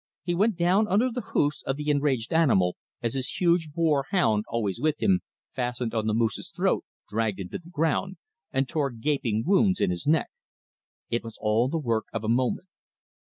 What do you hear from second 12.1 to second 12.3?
of a